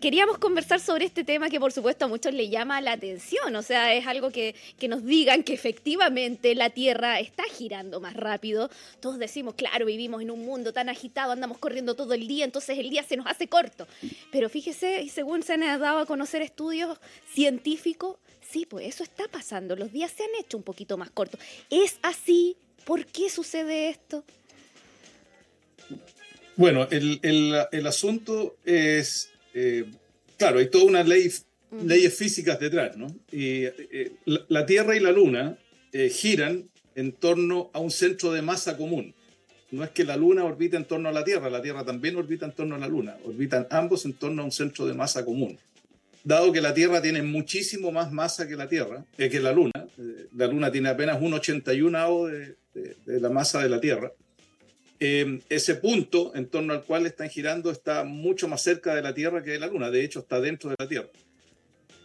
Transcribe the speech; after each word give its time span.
Queríamos 0.00 0.38
conversar 0.38 0.80
sobre 0.80 1.04
este 1.04 1.24
tema 1.24 1.50
que 1.50 1.60
por 1.60 1.72
supuesto 1.72 2.06
a 2.06 2.08
muchos 2.08 2.32
le 2.32 2.48
llama 2.48 2.80
la 2.80 2.92
atención, 2.92 3.54
o 3.54 3.60
sea, 3.60 3.92
es 3.92 4.06
algo 4.06 4.30
que, 4.30 4.54
que, 4.78 4.88
nos 4.88 5.04
digan 5.04 5.42
que 5.42 5.52
efectivamente 5.52 6.54
la 6.54 6.70
Tierra 6.70 7.20
está 7.20 7.42
girando 7.44 8.00
más 8.00 8.14
rápido. 8.14 8.70
Todos 9.00 9.18
decimos, 9.18 9.56
claro, 9.56 9.84
vivimos 9.84 10.22
en 10.22 10.30
un 10.30 10.42
mundo 10.42 10.72
tan 10.72 10.88
agitado, 10.88 11.32
andamos 11.32 11.58
corriendo 11.58 11.96
todo 11.96 12.14
el 12.14 12.26
día, 12.26 12.46
entonces 12.46 12.78
el 12.78 12.88
día 12.88 13.02
se 13.02 13.18
nos 13.18 13.26
hace 13.26 13.48
corto. 13.48 13.86
Pero 14.32 14.48
fíjese, 14.48 15.02
y 15.02 15.10
según 15.10 15.42
se 15.42 15.52
han 15.52 15.60
dado 15.60 15.98
a 15.98 16.06
conocer 16.06 16.40
estudios 16.40 16.98
científicos, 17.34 18.16
sí, 18.40 18.64
pues 18.64 18.86
eso 18.86 19.02
está 19.04 19.28
pasando, 19.28 19.76
los 19.76 19.92
días 19.92 20.10
se 20.16 20.24
han 20.24 20.30
hecho 20.40 20.56
un 20.56 20.62
poquito 20.62 20.96
más 20.96 21.10
cortos. 21.10 21.38
¿Es 21.68 21.98
así? 22.00 22.56
¿Por 22.86 23.04
qué 23.04 23.28
sucede 23.28 23.90
esto? 23.90 24.24
Bueno, 26.56 26.88
el, 26.90 27.20
el, 27.22 27.54
el 27.70 27.86
asunto 27.86 28.56
es 28.64 29.29
eh, 29.54 29.84
claro, 30.36 30.58
hay 30.58 30.68
toda 30.68 30.84
una 30.84 31.02
ley, 31.02 31.30
leyes 31.84 32.14
físicas 32.14 32.58
detrás, 32.60 32.96
¿no? 32.96 33.08
Y, 33.32 33.64
eh, 33.64 34.12
la, 34.24 34.66
Tierra 34.66 34.96
y 34.96 35.00
la 35.00 35.12
Luna 35.12 35.58
eh, 35.92 36.08
giran 36.08 36.68
en 36.94 37.12
torno 37.12 37.70
a 37.72 37.78
un 37.78 37.90
centro 37.90 38.32
de 38.32 38.42
masa 38.42 38.76
común. 38.76 39.14
No 39.70 39.84
es 39.84 39.90
que 39.90 40.04
la 40.04 40.16
Luna 40.16 40.44
orbita 40.44 40.76
en 40.76 40.84
torno 40.84 41.08
a 41.08 41.12
la 41.12 41.24
Tierra, 41.24 41.48
la 41.48 41.62
Tierra 41.62 41.84
también 41.84 42.16
orbita 42.16 42.44
en 42.44 42.52
torno 42.52 42.74
a 42.74 42.78
la 42.78 42.88
Luna, 42.88 43.16
orbitan 43.24 43.66
ambos 43.70 44.04
en 44.04 44.14
torno 44.14 44.42
a 44.42 44.44
un 44.44 44.52
centro 44.52 44.86
de 44.86 44.94
masa 44.94 45.24
común. 45.24 45.58
Dado 46.24 46.52
que 46.52 46.60
la 46.60 46.74
Tierra 46.74 47.00
tiene 47.00 47.22
muchísimo 47.22 47.92
más 47.92 48.12
masa 48.12 48.48
que 48.48 48.56
la 48.56 48.68
Tierra, 48.68 49.04
que 49.16 49.40
la 49.40 49.52
Luna, 49.52 49.86
la 50.36 50.46
Luna 50.48 50.72
tiene 50.72 50.88
apenas 50.88 51.22
un 51.22 51.32
81 51.32 52.26
de, 52.26 52.56
de, 52.74 52.96
de 53.06 53.20
la 53.20 53.30
masa 53.30 53.62
de 53.62 53.68
la 53.68 53.80
Tierra, 53.80 54.12
eh, 55.02 55.40
ese 55.48 55.76
punto 55.76 56.32
en 56.34 56.46
torno 56.46 56.74
al 56.74 56.84
cual 56.84 57.06
están 57.06 57.30
girando 57.30 57.70
está 57.70 58.04
mucho 58.04 58.48
más 58.48 58.62
cerca 58.62 58.94
de 58.94 59.00
la 59.00 59.14
Tierra 59.14 59.42
que 59.42 59.52
de 59.52 59.58
la 59.58 59.66
Luna, 59.66 59.90
de 59.90 60.04
hecho 60.04 60.20
está 60.20 60.42
dentro 60.42 60.68
de 60.68 60.76
la 60.78 60.86
Tierra. 60.86 61.08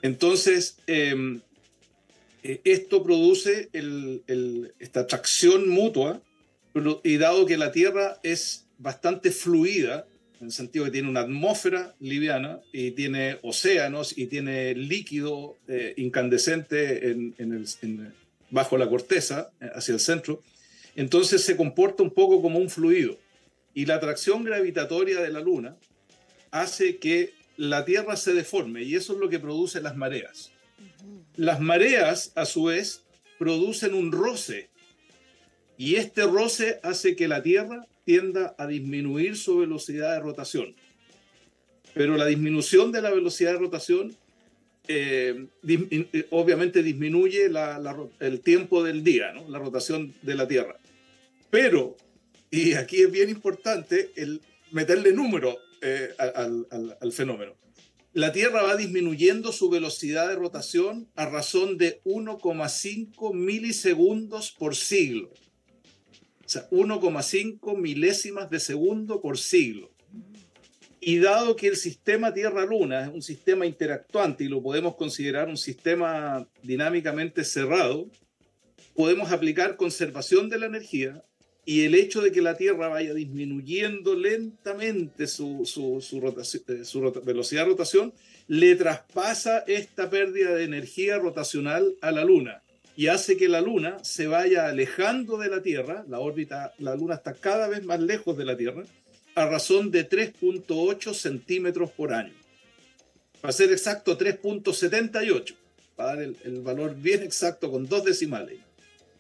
Entonces, 0.02 0.78
em, 0.88 1.42
eh, 2.42 2.62
esto 2.64 3.04
produce 3.04 3.70
esta 4.80 5.02
atracción 5.02 5.68
mutua 5.68 6.22
y 7.04 7.18
dado 7.18 7.46
que 7.46 7.58
la 7.58 7.74
Tierra 7.74 8.18
es 8.24 8.66
bastante 8.78 9.32
fluida, 9.32 10.08
en 10.40 10.48
el 10.48 10.54
sentido 10.54 10.86
que 10.86 10.92
tiene 10.92 11.10
una 11.10 11.22
atmósfera 11.22 11.96
liviana 12.00 12.62
y 12.72 12.92
tiene 12.92 13.40
océanos 13.42 14.18
y 14.18 14.28
tiene 14.28 14.74
líquido 14.74 15.58
eh, 15.68 15.94
incandescente 15.98 17.28
bajo 18.52 18.78
la 18.78 18.88
corteza, 18.88 19.50
hacia 19.74 19.94
el 19.94 20.00
centro, 20.00 20.42
entonces 20.96 21.44
se 21.44 21.58
comporta 21.58 22.04
un 22.04 22.12
poco 22.12 22.42
como 22.42 22.60
un 22.60 22.70
fluido. 22.70 23.18
Y 23.74 23.86
la 23.86 23.96
atracción 23.96 24.44
gravitatoria 24.44 25.22
de 25.22 25.32
la 25.32 25.42
Luna 25.42 25.76
hace 26.52 26.98
que 26.98 27.34
la 27.58 27.84
Tierra 27.86 28.16
se 28.16 28.34
deforme 28.34 28.84
y 28.84 28.96
eso 28.96 29.14
es 29.14 29.20
lo 29.20 29.30
que 29.30 29.40
produce 29.40 29.82
las 29.82 29.96
mareas. 29.96 30.52
Las 31.36 31.60
mareas, 31.60 32.32
a 32.36 32.46
su 32.46 32.66
vez, 32.66 33.04
producen 33.38 33.94
un 33.94 34.12
roce 34.12 34.70
y 35.78 35.96
este 35.96 36.24
roce 36.24 36.80
hace 36.84 37.16
que 37.16 37.28
la 37.28 37.44
Tierra 37.44 37.86
tienda 38.06 38.56
a 38.58 38.68
disminuir 38.68 39.36
su 39.36 39.58
velocidad 39.58 40.14
de 40.14 40.20
rotación. 40.22 40.76
Pero 41.94 42.18
la 42.18 42.26
disminución 42.26 42.92
de 42.92 43.02
la 43.02 43.10
velocidad 43.10 43.54
de 43.54 43.60
rotación 43.60 44.16
eh, 44.88 45.48
eh, 45.68 46.28
obviamente 46.30 46.84
disminuye 46.84 47.50
el 48.20 48.40
tiempo 48.42 48.84
del 48.84 49.04
día, 49.04 49.34
la 49.50 49.60
rotación 49.60 50.14
de 50.22 50.36
la 50.36 50.48
Tierra. 50.48 50.78
Pero, 51.50 51.96
y 52.52 52.74
aquí 52.74 53.02
es 53.02 53.12
bien 53.12 53.30
importante 53.30 54.12
el 54.16 54.42
meterle 54.72 55.14
número 55.14 55.58
eh, 55.82 56.14
al, 56.18 57.12
fenómeno. 57.12 57.56
La 58.14 58.32
Tierra 58.32 58.64
va 58.64 58.76
disminuyendo 58.76 59.52
su 59.52 59.70
velocidad 59.70 60.30
de 60.30 60.36
rotación 60.36 61.10
a 61.16 61.26
razón 61.26 61.78
de 61.78 62.02
1,5 62.04 63.34
milisegundos 63.34 64.52
por 64.52 64.76
siglo. 64.76 65.32
O 66.46 66.50
sea, 66.50 66.70
1,5 66.70 67.78
milésimas 67.78 68.50
de 68.50 68.60
segundo 68.60 69.22
por 69.22 69.38
siglo. 69.38 69.92
Y 71.00 71.20
dado 71.20 71.56
que 71.56 71.68
el 71.68 71.76
sistema 71.76 72.34
Tierra-Luna 72.34 73.06
es 73.06 73.14
un 73.14 73.22
sistema 73.22 73.66
interactuante 73.66 74.44
y 74.44 74.48
lo 74.48 74.64
podemos 74.64 74.96
considerar 74.96 75.50
un 75.50 75.58
sistema 75.58 76.48
dinámicamente 76.64 77.44
cerrado, 77.44 78.10
podemos 78.96 79.32
aplicar 79.32 79.78
conservación 79.78 80.50
de 80.50 80.58
la 80.58 80.66
energía 80.66 81.24
y 81.66 81.84
el 81.84 81.96
hecho 81.96 82.22
de 82.22 82.32
que 82.32 82.44
la 82.44 82.56
Tierra 82.56 82.88
vaya 82.90 83.14
disminuyendo 83.14 84.16
lentamente 84.16 85.26
su, 85.26 85.66
su, 85.66 86.18
eh, 86.20 87.22
velocidad 87.24 87.64
de 87.64 87.70
rotación, 87.70 88.14
le 88.48 88.76
traspasa 88.76 89.60
esta 89.66 90.10
pérdida 90.12 90.54
de 90.54 90.64
energía 90.64 91.18
rotacional 91.18 91.96
a 92.02 92.12
la 92.12 92.24
Luna 92.24 92.62
y 92.96 93.08
hace 93.08 93.36
que 93.36 93.50
la 93.50 93.62
Luna 93.62 93.98
se 94.04 94.28
vaya 94.28 94.68
alejando 94.68 95.38
de 95.38 95.50
la 95.50 95.64
Tierra, 95.64 96.06
la 96.08 96.20
órbita, 96.20 96.74
la 96.78 96.96
Luna 96.96 97.16
está 97.16 97.34
cada 97.34 97.68
vez 97.68 97.84
más 97.84 98.00
lejos 98.00 98.38
de 98.38 98.46
la 98.46 98.56
Tierra, 98.56 98.84
a 99.34 99.48
razón 99.48 99.90
de 99.90 100.08
3.8 100.08 101.14
centímetros 101.14 101.92
por 101.92 102.14
año. 102.14 102.34
Para 103.42 103.52
ser 103.52 103.72
exacto, 103.72 104.18
3.78, 104.18 105.56
para 105.96 106.16
dar 106.16 106.22
el 106.22 106.62
valor 106.62 106.96
bien 106.96 107.24
exacto 107.24 107.70
con 107.72 107.88
dos 107.88 108.06
decimales. 108.06 108.60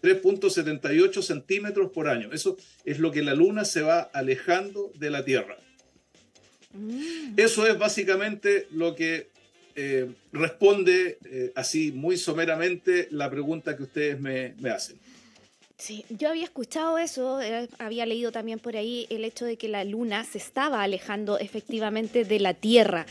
3.78 0.05 1.21
centímetros 1.21 1.91
por 1.91 2.07
año. 2.07 2.31
Eso 2.31 2.57
es 2.83 2.99
lo 2.99 3.11
que 3.11 3.23
la 3.23 3.33
Luna 3.33 3.65
se 3.65 3.81
va 3.81 4.01
alejando 4.01 4.91
de 4.95 5.09
la 5.09 5.25
Tierra. 5.25 5.57
Mm. 6.73 7.33
Eso 7.37 7.65
es 7.65 7.77
básicamente 7.77 8.67
lo 8.71 8.95
que 8.95 9.29
eh, 9.75 10.09
responde 10.31 11.17
eh, 11.25 11.51
así 11.55 11.91
muy 11.91 12.17
someramente 12.17 13.07
la 13.11 13.29
pregunta 13.29 13.75
que 13.75 13.83
ustedes 13.83 14.19
me, 14.19 14.53
me 14.59 14.69
hacen. 14.69 14.97
Sí, 15.77 16.05
yo 16.09 16.29
había 16.29 16.45
escuchado 16.45 16.97
eso, 16.97 17.41
eh, 17.41 17.67
había 17.79 18.05
leído 18.05 18.31
también 18.31 18.59
por 18.59 18.77
ahí 18.77 19.07
el 19.09 19.25
hecho 19.25 19.43
de 19.43 19.57
que 19.57 19.67
la 19.67 19.83
luna 19.83 20.23
se 20.23 20.37
estaba 20.37 20.81
alejando 20.81 21.37
efectivamente 21.37 22.23
de 22.23 22.39
la 22.39 22.53
Tierra. 22.53 23.05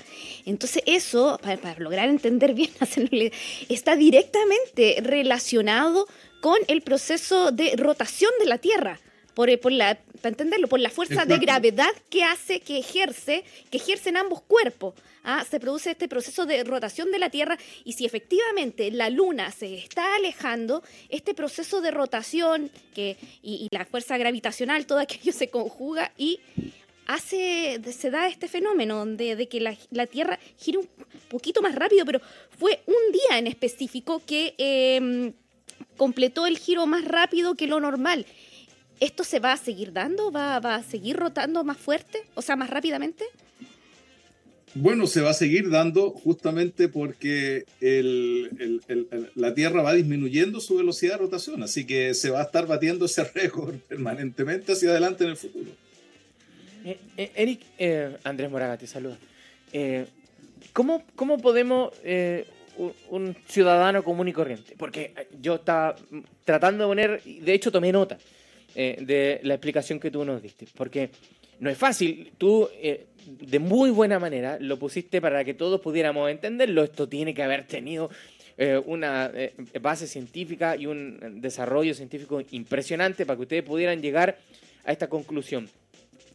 Entonces 0.46 0.82
eso, 0.86 1.38
para, 1.42 1.58
para 1.58 1.78
lograr 1.78 2.08
entender 2.08 2.54
bien, 2.54 2.70
está 3.68 3.96
directamente 3.96 4.96
relacionado 5.02 6.06
con 6.40 6.56
el 6.68 6.80
proceso 6.80 7.52
de 7.52 7.74
rotación 7.76 8.32
de 8.38 8.46
la 8.46 8.56
Tierra. 8.56 8.98
Por, 9.34 9.58
por 9.60 9.72
la, 9.72 9.98
para 10.20 10.30
entenderlo, 10.30 10.68
por 10.68 10.80
la 10.80 10.90
fuerza 10.90 11.24
de 11.24 11.38
gravedad 11.38 11.90
que 12.08 12.24
hace 12.24 12.60
que 12.60 12.78
ejerce, 12.78 13.44
que 13.70 13.78
ejercen 13.78 14.16
ambos 14.16 14.42
cuerpos. 14.42 14.94
¿ah? 15.24 15.44
Se 15.48 15.58
produce 15.58 15.90
este 15.90 16.08
proceso 16.08 16.46
de 16.46 16.62
rotación 16.64 17.10
de 17.10 17.18
la 17.18 17.30
Tierra 17.30 17.58
y 17.84 17.94
si 17.94 18.06
efectivamente 18.06 18.90
la 18.90 19.10
Luna 19.10 19.50
se 19.50 19.74
está 19.74 20.14
alejando, 20.14 20.82
este 21.08 21.34
proceso 21.34 21.80
de 21.80 21.90
rotación 21.90 22.70
que, 22.94 23.16
y, 23.42 23.68
la 23.70 23.84
fuerza 23.84 24.16
gravitacional, 24.16 24.86
todo 24.86 24.98
aquello 25.00 25.32
se 25.32 25.48
conjuga 25.48 26.12
y 26.16 26.40
hace, 27.06 27.80
se 27.92 28.10
da 28.10 28.28
este 28.28 28.48
fenómeno 28.48 29.04
de, 29.04 29.36
de 29.36 29.48
que 29.48 29.60
la, 29.60 29.76
la, 29.90 30.06
Tierra 30.06 30.38
gira 30.58 30.78
un 30.78 30.88
poquito 31.28 31.60
más 31.60 31.74
rápido, 31.74 32.06
pero 32.06 32.20
fue 32.58 32.80
un 32.86 33.12
día 33.12 33.38
en 33.38 33.46
específico 33.46 34.22
que... 34.24 34.54
Eh, 34.58 35.32
completó 35.96 36.46
el 36.46 36.58
giro 36.58 36.86
más 36.86 37.04
rápido 37.04 37.54
que 37.54 37.66
lo 37.66 37.80
normal. 37.80 38.26
¿Esto 39.00 39.24
se 39.24 39.40
va 39.40 39.52
a 39.52 39.56
seguir 39.56 39.92
dando? 39.92 40.30
¿Va, 40.30 40.56
a 40.56 40.82
seguir 40.82 41.16
rotando 41.16 41.64
más 41.64 41.76
fuerte? 41.76 42.22
O 42.34 42.42
sea, 42.42 42.56
más 42.56 42.70
rápidamente? 42.70 43.24
Bueno, 44.74 45.06
se 45.06 45.20
va 45.20 45.30
a 45.30 45.34
seguir 45.34 45.70
dando 45.70 46.10
justamente 46.10 46.88
porque 46.88 47.64
la 49.34 49.54
Tierra 49.54 49.82
va 49.82 49.94
disminuyendo 49.94 50.60
su 50.60 50.76
velocidad 50.76 51.14
de 51.14 51.18
rotación, 51.18 51.62
así 51.62 51.86
que 51.86 52.12
se 52.14 52.30
va 52.30 52.40
a 52.40 52.44
estar 52.44 52.66
batiendo 52.66 53.04
ese 53.04 53.24
récord 53.34 53.76
permanentemente 53.88 54.72
hacia 54.72 54.90
adelante 54.90 55.24
en 55.24 55.30
el 55.30 55.36
futuro. 55.36 55.70
Eh, 56.84 56.98
eh, 57.16 57.30
Eric, 57.36 57.60
eh, 57.78 58.16
Andrés 58.24 58.50
Moraga 58.50 58.76
te 58.76 58.86
saluda. 58.86 59.16
¿cómo, 60.72 61.04
¿Cómo 61.16 61.38
podemos 61.38 61.92
un, 62.76 63.36
ciudadano 63.46 64.02
común 64.02 64.28
y 64.28 64.32
corriente. 64.32 64.74
Porque 64.76 65.12
eh, 65.16 65.28
yo 65.40 65.56
estaba 65.56 65.96
tratando 66.44 66.84
de 66.84 66.88
poner, 66.88 67.22
de 67.22 67.54
hecho 67.54 67.72
tomé 67.72 67.92
nota 67.92 68.18
eh, 68.74 68.96
de 69.00 69.40
la 69.42 69.54
explicación 69.54 70.00
que 70.00 70.10
tú 70.10 70.24
nos 70.24 70.42
diste. 70.42 70.66
Porque 70.74 71.10
no 71.60 71.70
es 71.70 71.78
fácil, 71.78 72.32
tú 72.38 72.68
eh, 72.74 73.06
de 73.26 73.58
muy 73.58 73.90
buena 73.90 74.18
manera 74.18 74.58
lo 74.60 74.78
pusiste 74.78 75.20
para 75.20 75.44
que 75.44 75.54
todos 75.54 75.80
pudiéramos 75.80 76.30
entenderlo. 76.30 76.82
Esto 76.82 77.08
tiene 77.08 77.34
que 77.34 77.42
haber 77.42 77.66
tenido 77.66 78.10
una 78.86 79.32
base 79.80 80.06
científica 80.06 80.76
y 80.76 80.86
un 80.86 81.40
desarrollo 81.40 81.92
científico 81.92 82.40
impresionante 82.52 83.26
para 83.26 83.36
que 83.36 83.42
ustedes 83.42 83.62
pudieran 83.64 84.00
llegar 84.00 84.38
a 84.84 84.92
esta 84.92 85.08
conclusión. 85.08 85.68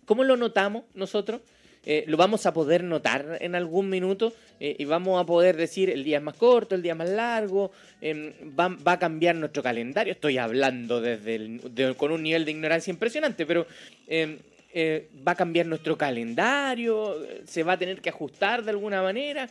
¿Cómo 0.04 0.26
lo 0.26 0.36
notamos 0.36 0.84
nosotros? 0.96 1.40
Eh, 1.86 2.04
lo 2.08 2.18
vamos 2.18 2.46
a 2.46 2.54
poder 2.54 2.84
notar 2.84 3.38
en 3.40 3.56
algún 3.56 3.90
minuto 3.90 4.34
eh, 4.60 4.76
y 4.78 4.86
vamos 4.86 5.22
a 5.22 5.26
poder 5.26 5.56
decir 5.56 5.90
el 5.90 6.04
día 6.04 6.18
es 6.18 6.24
más 6.24 6.36
corto, 6.36 6.76
el 6.76 6.82
día 6.82 6.92
es 6.92 6.98
más 6.98 7.10
largo, 7.10 7.72
em, 8.02 8.34
va, 8.60 8.92
a 8.92 9.00
cambiar 9.00 9.36
nuestro 9.36 9.64
calendario. 9.64 10.12
Estoy 10.12 10.38
hablando 10.38 11.00
desde 11.00 11.60
con 11.96 12.12
un 12.12 12.24
nivel 12.24 12.44
de 12.44 12.52
ignorancia 12.52 12.92
impresionante, 12.92 13.46
pero 13.46 13.66
em, 14.08 14.38
eh, 14.74 15.08
va 15.26 15.32
a 15.32 15.36
cambiar 15.36 15.66
nuestro 15.66 15.98
calendario, 15.98 17.16
se 17.46 17.64
va 17.64 17.74
a 17.74 17.80
tener 17.80 18.02
que 18.02 18.10
ajustar 18.10 18.64
de 18.64 18.72
alguna 18.72 19.02
manera. 19.02 19.50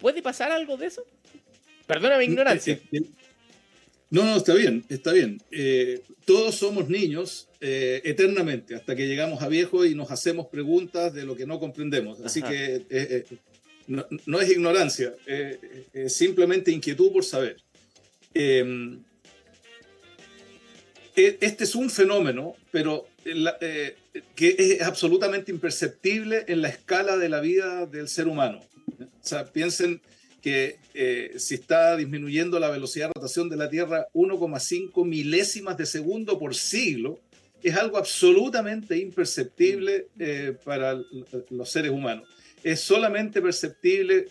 ¿Puede 0.00 0.20
pasar 0.20 0.50
algo 0.50 0.76
de 0.76 0.86
eso? 0.86 1.04
Perdona 1.86 2.18
mi 2.18 2.24
ignorancia. 2.24 2.78
No, 4.10 4.24
no, 4.24 4.36
está 4.36 4.54
bien, 4.54 4.84
está 4.88 5.12
bien. 5.12 5.40
todos 6.24 6.56
somos 6.56 6.88
niños 6.88 7.48
eternamente, 7.60 8.74
hasta 8.74 8.96
que 8.96 9.06
llegamos 9.06 9.42
a 9.42 9.48
viejos 9.48 9.86
y 9.86 9.94
nos 9.94 10.10
hacemos 10.10 10.48
preguntas 10.48 11.14
de 11.14 11.24
lo 11.24 11.36
que 11.36 11.46
no 11.46 11.60
comprendemos. 11.60 12.20
Así 12.20 12.42
que 12.42 13.24
no, 13.86 14.40
es 14.40 14.50
ignorancia, 14.50 15.14
es 15.26 16.14
simplemente 16.14 16.72
inquietud 16.72 17.12
por 17.12 17.24
saber. 17.24 17.56
E, 21.16 21.38
este 21.40 21.64
es 21.64 21.74
un 21.74 21.90
fenómeno, 21.90 22.56
pero 22.70 23.06
eh, 23.24 23.96
que 24.34 24.56
es 24.58 24.82
absolutamente 24.82 25.50
imperceptible 25.50 26.44
en 26.48 26.62
la 26.62 26.68
escala 26.68 27.16
de 27.16 27.28
la 27.28 27.40
vida 27.40 27.86
del 27.86 28.08
ser 28.08 28.28
humano. 28.28 28.60
O 28.98 29.26
sea, 29.26 29.44
piensen 29.44 30.00
que 30.40 30.78
eh, 30.94 31.34
si 31.36 31.54
está 31.54 31.96
disminuyendo 31.96 32.58
la 32.58 32.70
velocidad 32.70 33.08
de 33.08 33.12
rotación 33.14 33.48
de 33.48 33.56
la 33.56 33.68
Tierra 33.68 34.06
1,5 34.14 35.04
milésimas 35.04 35.76
de 35.76 35.86
segundo 35.86 36.38
por 36.38 36.54
siglo, 36.54 37.20
es 37.62 37.76
algo 37.76 37.98
absolutamente 37.98 38.96
imperceptible 38.96 40.08
eh, 40.18 40.54
para 40.64 40.98
los 41.50 41.70
seres 41.70 41.90
humanos. 41.90 42.28
Es 42.62 42.80
solamente 42.80 43.42
perceptible 43.42 44.28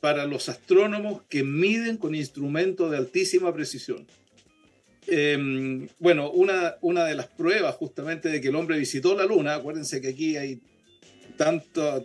para 0.00 0.26
los 0.26 0.48
astrónomos 0.48 1.22
que 1.28 1.42
miden 1.42 1.96
con 1.96 2.14
instrumentos 2.14 2.90
de 2.90 2.98
altísima 2.98 3.52
precisión. 3.54 4.06
Em, 5.06 5.88
bueno, 5.98 6.30
una, 6.30 6.76
una 6.80 7.04
de 7.04 7.14
las 7.14 7.28
pruebas 7.28 7.76
justamente 7.76 8.28
de 8.28 8.40
que 8.40 8.48
el 8.48 8.56
hombre 8.56 8.78
visitó 8.78 9.14
la 9.14 9.24
Luna, 9.24 9.54
acuérdense 9.54 10.00
que 10.00 10.08
aquí 10.08 10.36
hay 10.36 10.60
tanto, 11.36 12.04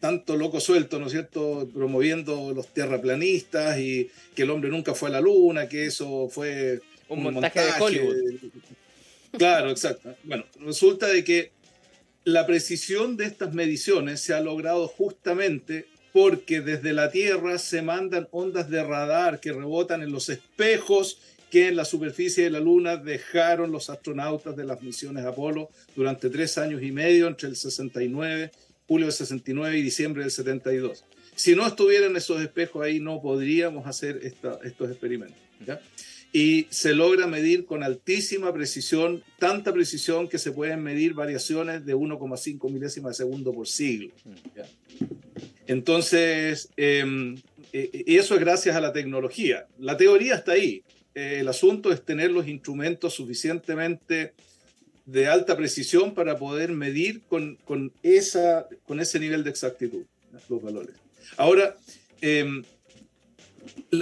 tanto 0.00 0.36
loco 0.36 0.60
suelto, 0.60 0.98
¿no 0.98 1.06
es 1.06 1.12
cierto?, 1.12 1.68
promoviendo 1.72 2.52
los 2.52 2.68
terraplanistas 2.68 3.78
y 3.78 4.10
que 4.34 4.42
el 4.42 4.50
hombre 4.50 4.70
nunca 4.70 4.94
fue 4.94 5.08
a 5.08 5.12
la 5.12 5.20
Luna, 5.20 5.68
que 5.68 5.86
eso 5.86 6.28
fue 6.28 6.80
un, 7.08 7.22
montaje, 7.22 7.60
de 7.60 7.72
Hollywood. 7.80 8.16
Claro, 9.32 9.70
exacto. 9.70 10.14
Bueno, 10.24 10.46
resulta 10.60 11.08
de 11.08 11.22
que 11.22 11.50
la 12.24 12.46
precisión 12.46 13.18
de 13.18 13.26
estas 13.26 13.52
mediciones 13.52 14.20
se 14.20 14.32
ha 14.32 14.40
logrado 14.40 14.88
justamente 14.88 15.86
porque 16.12 16.62
desde 16.62 16.94
la 16.94 17.10
Tierra 17.10 17.58
se 17.58 17.82
mandan 17.82 18.28
ondas 18.30 18.70
de 18.70 18.82
radar 18.82 19.38
que 19.40 19.52
rebotan 19.52 20.02
en 20.02 20.10
los 20.10 20.30
espejos 20.30 21.20
que 21.50 21.68
en 21.68 21.76
la 21.76 21.84
superficie 21.84 22.44
de 22.44 22.50
la 22.50 22.60
Luna 22.60 22.96
dejaron 22.96 23.70
los 23.70 23.90
astronautas 23.90 24.56
de 24.56 24.64
las 24.64 24.82
misiones 24.82 25.24
Apolo 25.24 25.70
durante 25.94 26.30
tres 26.30 26.58
años 26.58 26.82
y 26.82 26.92
medio, 26.92 27.28
entre 27.28 27.48
el 27.48 27.56
69, 27.56 28.50
julio 28.86 29.06
del 29.06 29.12
69 29.14 29.78
y 29.78 29.82
diciembre 29.82 30.22
del 30.22 30.30
72. 30.30 31.04
Si 31.34 31.54
no 31.54 31.66
estuvieran 31.66 32.16
esos 32.16 32.40
espejos 32.40 32.84
ahí, 32.84 32.98
no 32.98 33.20
podríamos 33.20 33.86
hacer 33.86 34.20
estos 34.22 34.90
experimentos. 34.90 35.36
Y 36.32 36.66
se 36.70 36.94
logra 36.94 37.26
medir 37.26 37.64
con 37.64 37.82
altísima 37.82 38.52
precisión, 38.52 39.22
tanta 39.38 39.72
precisión 39.72 40.28
que 40.28 40.38
se 40.38 40.52
pueden 40.52 40.82
medir 40.82 41.14
variaciones 41.14 41.86
de 41.86 41.94
1,5 41.94 42.70
milésimas 42.70 43.12
de 43.16 43.24
segundo 43.24 43.52
por 43.52 43.68
siglo. 43.68 44.12
Entonces, 45.66 46.70
em, 46.76 47.36
y 47.72 48.16
eso 48.16 48.34
es 48.34 48.40
gracias 48.40 48.74
a 48.76 48.80
la 48.80 48.92
tecnología. 48.92 49.66
La 49.78 49.96
teoría 49.96 50.36
está 50.36 50.52
ahí, 50.52 50.82
eh, 51.16 51.38
el 51.40 51.48
asunto 51.48 51.90
es 51.90 52.04
tener 52.04 52.30
los 52.30 52.46
instrumentos 52.46 53.14
suficientemente 53.14 54.34
de 55.06 55.26
alta 55.28 55.56
precisión 55.56 56.12
para 56.14 56.36
poder 56.36 56.72
medir 56.72 57.22
con, 57.22 57.56
esa, 58.02 58.68
con 58.84 59.00
ese 59.00 59.18
nivel 59.18 59.42
de 59.42 59.48
exactitud 59.48 60.04
los 60.50 60.62
valores. 60.62 60.94
Ahora, 61.38 61.74
em, 62.20 62.62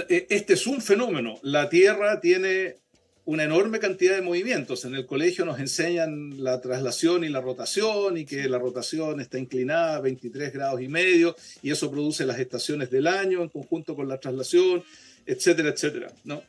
e, 0.09 0.27
este 0.29 0.55
es 0.55 0.67
un 0.67 0.81
fenómeno. 0.81 1.39
La 1.41 1.69
Tierra 1.69 2.19
tiene 2.19 2.75
una 3.23 3.45
enorme 3.45 3.79
cantidad 3.79 4.15
de 4.15 4.21
movimientos. 4.21 4.83
En 4.83 4.95
el 4.95 5.05
colegio 5.05 5.45
nos 5.45 5.59
enseñan 5.59 6.43
la 6.43 6.59
traslación 6.59 7.23
y 7.23 7.29
la 7.29 7.39
rotación 7.39 8.17
y 8.17 8.25
que 8.25 8.49
la 8.49 8.59
rotación 8.59 9.21
está 9.21 9.39
inclinada 9.39 9.95
a 9.95 10.01
23 10.01 10.51
grados 10.51 10.81
y 10.81 10.89
medio 10.89 11.33
y 11.63 11.71
eso 11.71 11.89
produce 11.89 12.25
las 12.25 12.39
estaciones 12.39 12.91
del 12.91 13.07
año 13.07 13.41
en 13.41 13.47
conjunto 13.47 13.95
con 13.95 14.09
la 14.09 14.19
traslación, 14.19 14.83
etcétera, 15.25 15.69
etcétera. 15.69 16.11
¿no? 16.25 16.43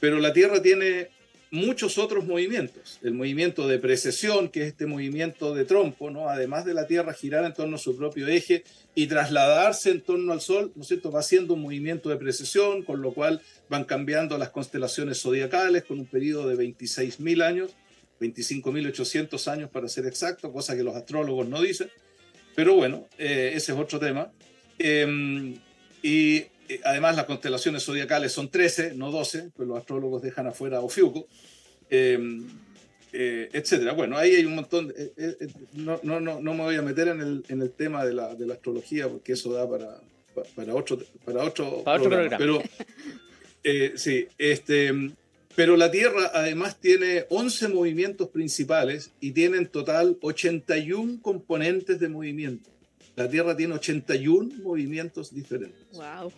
Pero 0.00 0.18
la 0.18 0.32
Tierra 0.32 0.62
tiene 0.62 1.08
muchos 1.50 1.98
otros 1.98 2.26
movimientos. 2.26 2.98
El 3.02 3.14
movimiento 3.14 3.66
de 3.68 3.78
precesión, 3.78 4.48
que 4.48 4.62
es 4.62 4.68
este 4.68 4.86
movimiento 4.86 5.54
de 5.54 5.64
trompo, 5.64 6.10
¿no? 6.10 6.28
además 6.28 6.64
de 6.64 6.74
la 6.74 6.86
Tierra 6.86 7.14
girar 7.14 7.44
en 7.44 7.54
torno 7.54 7.76
a 7.76 7.78
su 7.78 7.96
propio 7.96 8.26
eje 8.28 8.64
y 8.94 9.06
trasladarse 9.06 9.90
en 9.90 10.00
torno 10.02 10.32
al 10.32 10.40
Sol, 10.40 10.72
¿no 10.74 10.82
es 10.82 10.88
cierto? 10.88 11.10
va 11.10 11.20
haciendo 11.20 11.54
un 11.54 11.62
movimiento 11.62 12.08
de 12.10 12.16
precesión, 12.16 12.82
con 12.82 13.00
lo 13.02 13.12
cual 13.14 13.40
van 13.68 13.84
cambiando 13.84 14.36
las 14.36 14.50
constelaciones 14.50 15.20
zodiacales 15.22 15.84
con 15.84 15.98
un 15.98 16.06
periodo 16.06 16.48
de 16.48 16.56
26.000 16.56 17.42
años, 17.42 17.76
25.800 18.20 19.48
años 19.48 19.70
para 19.70 19.88
ser 19.88 20.06
exacto, 20.06 20.52
cosa 20.52 20.76
que 20.76 20.82
los 20.82 20.96
astrólogos 20.96 21.48
no 21.48 21.62
dicen. 21.62 21.90
Pero 22.56 22.74
bueno, 22.74 23.06
eh, 23.18 23.52
ese 23.54 23.72
es 23.72 23.78
otro 23.78 24.00
tema. 24.00 24.32
Em, 24.78 25.54
y 26.02 26.44
además 26.84 27.16
las 27.16 27.24
constelaciones 27.24 27.84
zodiacales 27.84 28.32
son 28.32 28.50
13, 28.50 28.94
no 28.94 29.10
12, 29.10 29.50
pues 29.54 29.68
los 29.68 29.78
astrólogos 29.78 30.22
dejan 30.22 30.46
afuera 30.46 30.80
Ofiuco, 30.80 31.26
eh, 31.90 32.18
eh, 33.12 33.48
etcétera. 33.52 33.92
Bueno, 33.92 34.16
ahí 34.18 34.34
hay 34.34 34.44
un 34.44 34.54
montón, 34.54 34.92
no, 35.74 36.00
no, 36.02 36.20
no, 36.20 36.40
no, 36.40 36.54
me 36.54 36.62
voy 36.62 36.76
a 36.76 36.82
meter 36.82 37.08
en 37.08 37.20
el, 37.20 37.44
en 37.48 37.62
el 37.62 37.70
tema 37.70 38.04
de 38.04 38.14
la, 38.14 38.34
de 38.34 38.46
la, 38.46 38.54
astrología 38.54 39.08
porque 39.08 39.32
eso 39.32 39.52
da 39.52 39.68
para, 39.68 40.00
para 40.54 40.74
otro, 40.74 40.98
para 41.24 41.44
otro, 41.44 41.82
programa. 41.84 42.36
Pero, 42.38 42.62
sí, 43.96 44.28
este, 44.36 44.92
pero 45.58 45.76
la 45.76 45.90
Tierra 45.90 46.30
además 46.32 46.78
tiene 46.78 47.26
11 47.30 47.68
movimientos 47.68 48.28
principales 48.28 49.10
y 49.20 49.32
tiene 49.32 49.56
en 49.56 49.66
total 49.66 50.16
81 50.20 51.20
componentes 51.20 51.98
de 51.98 52.08
movimiento. 52.08 52.70
La 53.18 53.28
Tierra 53.28 53.56
tiene 53.56 53.74
81 53.74 54.62
movimientos 54.62 55.34
diferentes. 55.34 55.84
¡Wow! 55.92 56.32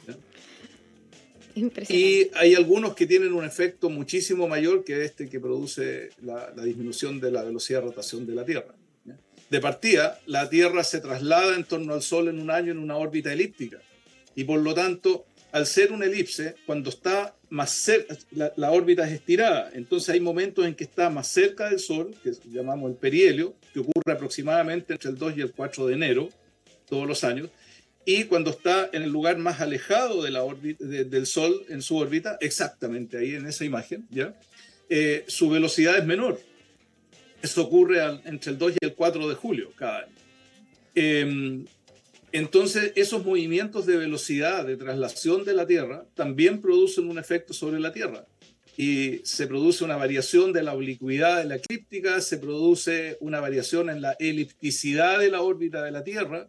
Impresionante. 1.54 1.94
Y 1.94 2.30
hay 2.34 2.54
algunos 2.54 2.94
que 2.94 3.06
tienen 3.06 3.34
un 3.34 3.44
efecto 3.44 3.90
muchísimo 3.90 4.48
mayor 4.48 4.82
que 4.82 5.04
este 5.04 5.28
que 5.28 5.38
produce 5.38 6.08
la, 6.22 6.50
disminución 6.52 7.20
de 7.20 7.32
la 7.32 7.42
velocidad 7.42 7.80
de 7.80 7.88
rotación 7.88 8.26
de 8.26 8.34
la 8.34 8.46
Tierra. 8.46 8.74
De 9.50 9.60
partida, 9.60 10.20
la 10.24 10.48
Tierra 10.48 10.82
se 10.82 11.00
traslada 11.00 11.54
en 11.54 11.64
torno 11.64 11.92
al 11.92 12.00
Sol 12.00 12.28
en 12.28 12.40
un 12.40 12.50
año 12.50 12.72
en 12.72 12.78
una 12.78 12.96
órbita 12.96 13.30
elíptica. 13.30 13.82
Y 14.34 14.44
por 14.44 14.60
lo 14.60 14.72
tanto, 14.72 15.26
al 15.52 15.66
ser 15.66 15.92
una 15.92 16.06
elipse, 16.06 16.54
cuando 16.64 16.88
está 16.88 17.36
más 17.50 17.72
cerca, 17.72 18.16
la, 18.30 18.54
la, 18.56 18.70
órbita 18.70 19.06
es 19.06 19.12
estirada. 19.12 19.70
Entonces 19.74 20.08
hay 20.08 20.20
momentos 20.20 20.64
en 20.64 20.74
que 20.74 20.84
está 20.84 21.10
más 21.10 21.26
cerca 21.26 21.68
del 21.68 21.78
Sol, 21.78 22.14
que 22.22 22.32
llamamos 22.50 22.90
el 22.90 22.96
perihelio, 22.96 23.54
que 23.74 23.80
ocurre 23.80 24.14
aproximadamente 24.14 24.94
entre 24.94 25.10
el 25.10 25.18
2 25.18 25.36
y 25.36 25.40
el 25.42 25.52
4 25.52 25.86
de 25.88 25.94
enero, 25.94 26.30
todos 26.90 27.06
los 27.06 27.24
años, 27.24 27.48
y 28.04 28.24
cuando 28.24 28.50
está 28.50 28.88
en 28.92 29.02
el 29.02 29.10
lugar 29.10 29.38
más 29.38 29.60
alejado 29.60 30.22
de 30.22 30.30
la 30.30 30.42
órbita, 30.42 30.84
del 30.84 31.26
Sol 31.26 31.64
en 31.68 31.82
su 31.82 31.96
órbita, 31.96 32.38
exactamente 32.40 33.18
ahí 33.18 33.34
en 33.34 33.46
esa 33.46 33.64
imagen, 33.64 34.06
¿ya? 34.10 34.34
Eh, 34.88 35.24
su 35.28 35.50
velocidad 35.50 35.98
es 35.98 36.04
menor. 36.04 36.40
Eso 37.42 37.62
ocurre 37.62 38.00
entre 38.24 38.52
el 38.52 38.58
2 38.58 38.72
y 38.72 38.84
el 38.84 38.94
4 38.94 39.28
de 39.28 39.34
julio 39.34 39.70
cada 39.76 40.00
año. 40.00 40.14
Em, 40.94 41.64
entonces, 42.32 42.92
esos 42.96 43.24
movimientos 43.24 43.86
de 43.86 43.96
velocidad, 43.96 44.66
de 44.66 44.76
traslación 44.76 45.44
de 45.44 45.54
la 45.54 45.66
Tierra, 45.66 46.04
también 46.14 46.60
producen 46.60 47.08
un 47.08 47.18
efecto 47.18 47.52
sobre 47.52 47.80
la 47.80 47.92
Tierra. 47.92 48.26
Y 48.76 49.20
se 49.24 49.46
produce 49.46 49.84
una 49.84 49.96
variación 49.96 50.52
de 50.52 50.62
la 50.62 50.74
oblicuidad 50.74 51.38
de 51.38 51.44
la 51.44 51.56
eclíptica, 51.56 52.20
se 52.20 52.38
produce 52.38 53.18
una 53.20 53.40
variación 53.40 53.90
en 53.90 54.00
la 54.00 54.12
elipticidad 54.18 55.18
de 55.18 55.30
la 55.30 55.42
órbita 55.42 55.82
de 55.82 55.90
la 55.90 56.02
Tierra, 56.02 56.48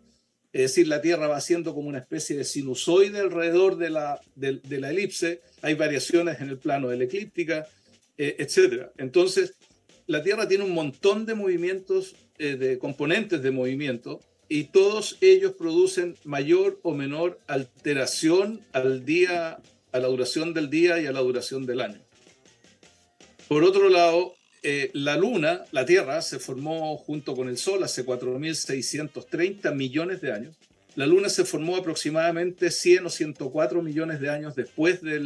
es 0.54 0.62
decir, 0.62 0.88
la 0.88 1.02
Tierra 1.02 1.28
va 1.28 1.38
haciendo 1.38 1.74
como 1.74 1.88
una 1.88 2.00
especie 2.00 2.36
de 2.36 2.44
sinusoide 2.44 3.20
alrededor 3.20 3.78
de 3.78 3.90
la, 3.90 4.20
de, 4.36 4.80
la 4.80 4.90
elipse, 4.90 5.42
hay 5.62 5.76
variaciones 5.76 6.42
en 6.42 6.50
el 6.50 6.58
plano 6.58 6.90
de 6.90 6.98
la 6.98 7.06
eclíptica, 7.06 7.68
eh, 8.18 8.36
etc. 8.40 8.90
Entonces, 8.98 9.54
la 10.08 10.24
Tierra 10.24 10.48
tiene 10.48 10.66
un 10.66 10.74
montón 10.74 11.26
de 11.26 11.36
movimientos, 11.36 12.16
eh, 12.38 12.58
de 12.58 12.78
componentes 12.80 13.42
de 13.42 13.52
movimiento, 13.52 14.20
y 14.50 14.66
todos 14.66 15.18
ellos 15.22 15.54
producen 15.54 16.18
mayor 16.26 16.78
o 16.84 16.94
menor 16.94 17.40
alteración 17.48 18.60
al 18.74 19.06
día, 19.06 19.62
a 19.94 20.00
la 20.00 20.08
duración 20.10 20.54
del 20.54 20.70
día 20.70 21.00
y 21.00 21.06
a 21.06 21.14
la 21.14 21.22
duración 21.22 21.66
del 21.66 21.80
año. 21.80 22.02
Por 23.48 23.64
otro 23.64 23.88
lado, 23.88 24.36
eh, 24.64 24.92
la 24.94 25.18
Luna, 25.18 25.64
la 25.72 25.86
Tierra, 25.86 26.22
se 26.22 26.40
formó 26.40 26.98
junto 26.98 27.36
con 27.36 27.50
el 27.50 27.58
Sol 27.58 27.84
hace 27.84 28.06
4.630 28.06 29.74
millones 29.74 30.22
de 30.22 30.32
años. 30.32 30.56
La 30.96 31.06
Luna 31.06 31.30
se 31.30 31.46
formó 31.46 31.78
aproximadamente 31.78 32.70
100 32.70 33.06
o 33.06 33.10
104 33.10 33.82
millones 33.82 34.20
de 34.20 34.30
años 34.30 34.56
después 34.56 35.02
de 35.02 35.20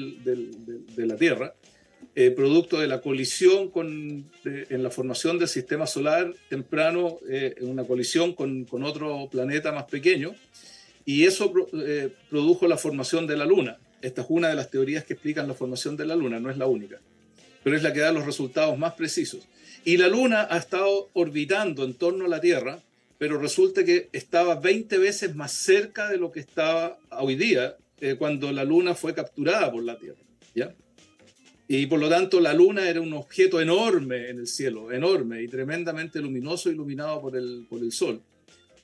la 0.97 1.15
Tierra. 1.17 1.53
eh, 2.13 2.31
producto 2.31 2.79
de 2.79 2.87
la 2.87 3.01
colisión 3.01 3.69
con, 3.71 4.29
en 4.45 4.83
la 4.83 4.89
formación 4.89 5.37
del 5.37 5.47
sistema 5.47 5.85
solar 5.87 6.33
temprano, 6.49 7.17
eh, 7.27 7.55
una 7.61 7.83
colisión 7.83 8.33
con, 8.33 8.65
otro 8.83 9.27
planeta 9.29 9.71
más 9.71 9.85
pequeño, 9.85 10.33
y 11.03 11.25
eso 11.25 11.51
eh, 11.73 12.13
produjo 12.29 12.67
la 12.67 12.77
formación 12.77 13.27
de 13.27 13.35
la 13.35 13.45
Luna. 13.45 13.77
Esta 14.01 14.21
es 14.21 14.27
una 14.29 14.49
de 14.49 14.55
las 14.55 14.69
teorías 14.69 15.03
que 15.03 15.13
explican 15.13 15.47
la 15.47 15.55
formación 15.55 15.97
de 15.97 16.05
la 16.05 16.15
Luna, 16.15 16.39
no 16.39 16.49
es 16.49 16.57
la 16.57 16.67
única, 16.67 17.01
pero 17.65 17.75
es 17.75 17.81
la 17.81 17.93
que 17.93 17.99
da 18.01 18.11
los 18.11 18.27
resultados 18.27 18.77
más 18.77 18.93
precisos. 18.93 19.47
Y 19.85 19.97
la 19.97 20.07
Luna 20.07 20.47
ha 20.51 20.57
estado 20.59 21.09
orbitando 21.13 21.83
en 21.83 21.95
torno 21.95 22.25
a 22.25 22.27
la 22.27 22.39
Tierra, 22.39 22.83
pero 23.17 23.39
resulta 23.39 23.83
que 23.83 24.07
estaba 24.11 24.59
20 24.59 24.99
veces 24.99 25.33
más 25.35 25.51
cerca 25.51 26.07
de 26.07 26.17
lo 26.17 26.31
que 26.31 26.41
estaba 26.41 26.99
hoy 27.09 27.35
día, 27.35 27.75
cuando 28.19 28.51
la 28.51 28.63
Luna 28.63 28.93
fue 28.93 29.15
capturada 29.15 29.71
por 29.71 29.83
la 29.83 29.97
Tierra. 29.97 30.19
¿ya? 30.53 30.75
Y 31.67 31.87
por 31.87 31.99
lo 31.99 32.07
tanto 32.07 32.39
la 32.39 32.53
luna 32.53 32.87
era 32.87 33.01
un 33.01 33.13
objeto 33.13 33.59
enorme 33.59 34.29
en 34.29 34.37
el 34.37 34.45
cielo, 34.45 34.91
enorme 34.91 35.41
y 35.41 35.47
tremendamente 35.47 36.21
luminoso, 36.21 36.69
iluminado 36.69 37.19
por 37.19 37.35
el, 37.35 37.65
por 37.67 37.81
el 37.81 37.91
sol. 37.91 38.21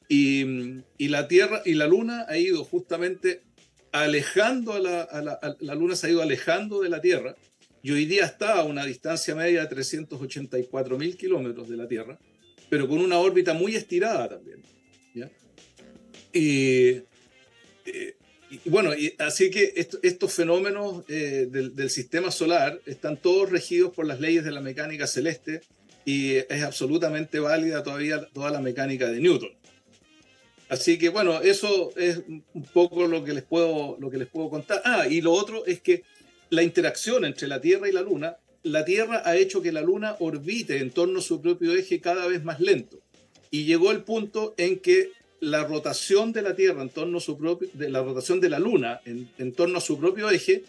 Y, 0.10 0.44
y 0.98 1.10
la 1.10 1.28
Tierra 1.28 1.62
y 1.66 1.76
la 1.76 1.86
luna 1.86 2.26
ha 2.28 2.36
ido 2.36 2.64
justamente 2.64 3.44
alejando 3.92 4.74
a 4.74 4.80
la, 4.80 5.08
la, 5.22 5.58
la, 5.60 5.76
luna, 5.76 5.96
se 5.96 6.08
ha 6.08 6.10
ido 6.10 6.24
alejando 6.24 6.82
de 6.82 6.90
la 6.90 7.00
Tierra 7.00 7.36
y 7.84 7.92
hoy 7.92 8.06
día 8.06 8.26
está 8.26 8.60
a 8.60 8.64
una 8.64 8.86
distancia 8.86 9.36
media 9.36 9.62
de 9.62 9.68
384 9.68 10.98
mil 10.98 11.18
kilómetros 11.18 11.70
de 11.70 11.78
la 11.78 11.88
Tierra, 11.88 12.20
pero 12.70 12.88
con 12.88 13.00
una 13.00 13.20
órbita 13.20 13.54
muy 13.54 13.76
estirada 13.76 14.30
también. 14.30 14.62
eh, 16.34 17.04
y 18.50 18.70
bueno, 18.70 18.92
así 19.20 19.50
que 19.50 19.74
estos 19.76 20.34
fenómenos 20.34 21.04
eh, 21.08 21.48
del, 21.50 21.76
del, 21.76 21.90
sistema 21.90 22.32
solar 22.32 22.80
están 22.86 23.18
todos 23.18 23.50
regidos 23.50 23.94
por 23.94 24.06
las 24.06 24.20
leyes 24.20 24.44
de 24.44 24.52
la 24.52 24.62
mecánica 24.62 25.08
celeste 25.08 25.62
y 26.06 26.36
es 26.36 26.64
absolutamente 26.64 27.40
válida 27.40 27.84
todavía 27.84 28.26
toda 28.34 28.52
la 28.52 28.60
mecánica 28.60 29.10
de 29.10 29.20
Newton. 29.20 29.52
Así 30.70 30.98
que 30.98 31.10
bueno, 31.10 31.42
eso 31.42 31.92
es 31.98 32.22
un 32.28 32.64
poco 32.74 33.06
lo 33.06 33.24
que 33.24 33.34
les 33.34 33.44
puedo, 33.44 33.98
lo 34.00 34.10
que 34.10 34.18
les 34.18 34.28
puedo 34.28 34.50
contar. 34.50 34.82
Ah, 34.86 35.06
y 35.06 35.20
lo 35.20 35.34
otro 35.34 35.66
es 35.66 35.82
que 35.82 36.04
la 36.52 36.64
interacción 36.64 37.26
entre 37.26 37.48
la 37.48 37.60
Tierra 37.60 37.90
y 37.90 37.92
la 37.92 38.02
Luna, 38.02 38.38
la 38.64 38.86
Tierra 38.86 39.24
ha 39.26 39.36
hecho 39.36 39.62
que 39.62 39.72
la 39.72 39.82
Luna 39.82 40.18
orbite 40.20 40.78
en 40.78 40.92
torno 40.92 41.20
a 41.20 41.24
su 41.24 41.42
propio 41.42 41.74
eje 41.74 42.00
cada 42.00 42.28
vez 42.28 42.44
más 42.44 42.60
lento. 42.60 43.00
Y 43.50 43.64
llegó 43.64 43.90
el 43.92 44.04
punto 44.04 44.54
en 44.58 44.80
que 44.80 45.12
la 45.40 45.64
rotación 45.64 46.34
de 46.34 46.42
la 46.44 46.54
Tierra 46.54 46.82
en 46.84 46.90
torno 46.90 47.18
a 47.18 47.22
su 47.22 47.38
propio, 47.38 47.70
de 47.74 47.90
la 47.90 48.04
rotación 48.04 48.40
de 48.40 48.50
la 48.50 48.60
Luna 48.60 49.02
en, 49.06 49.30
en, 49.40 49.54
torno 49.54 49.78
a 49.78 49.82
su 49.82 49.98
propio 49.98 50.30
eje 50.30 50.64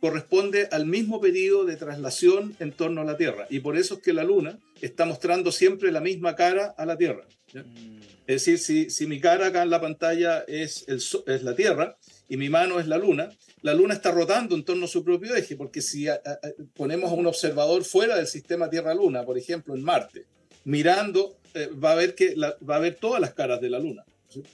corresponde 0.00 0.68
al 0.70 0.86
mismo 0.86 1.20
periodo 1.20 1.64
de 1.64 1.76
traslación 1.76 2.54
en 2.58 2.72
torno 2.72 3.00
a 3.00 3.04
la 3.04 3.16
Tierra. 3.16 3.46
Y 3.48 3.60
por 3.60 3.76
eso 3.76 3.94
es 3.94 4.00
que 4.00 4.12
la 4.12 4.24
Luna 4.24 4.58
está 4.80 5.06
mostrando 5.06 5.52
siempre 5.52 5.92
la 5.92 6.00
misma 6.00 6.34
cara 6.36 6.74
a 6.76 6.84
la 6.84 6.96
Tierra. 6.96 7.26
¿ya? 7.52 7.62
Mm. 7.62 8.00
Es 8.26 8.44
decir, 8.44 8.58
si, 8.58 8.90
si, 8.90 9.06
mi 9.06 9.20
cara 9.20 9.46
acá 9.46 9.62
en 9.62 9.70
la 9.70 9.80
pantalla 9.80 10.44
es, 10.46 10.84
el, 10.88 11.00
es 11.32 11.42
la 11.42 11.54
Tierra 11.56 11.96
y 12.28 12.36
mi 12.36 12.50
mano 12.50 12.78
es 12.78 12.86
la 12.86 12.98
Luna, 12.98 13.30
la 13.62 13.74
Luna 13.74 13.94
está 13.94 14.10
rotando 14.10 14.54
en 14.54 14.64
torno 14.64 14.84
a 14.84 14.88
su 14.88 15.04
propio 15.04 15.34
eje, 15.34 15.56
porque 15.56 15.80
si 15.80 16.08
a, 16.08 16.14
a, 16.14 16.38
ponemos 16.74 17.10
a 17.10 17.14
un 17.14 17.26
observador 17.26 17.84
fuera 17.84 18.16
del 18.16 18.26
sistema 18.26 18.70
Tierra-Luna, 18.70 19.24
por 19.24 19.38
ejemplo 19.38 19.74
en 19.74 19.82
Marte, 19.82 20.26
mirando, 20.64 21.38
eh, 21.54 21.68
va, 21.82 21.92
a 21.92 21.94
ver 21.94 22.14
que 22.14 22.36
la, 22.36 22.56
va 22.68 22.76
a 22.76 22.80
ver 22.80 22.96
todas 22.96 23.20
las 23.20 23.34
caras 23.34 23.60
de 23.60 23.70
la 23.70 23.78
Luna. 23.78 24.04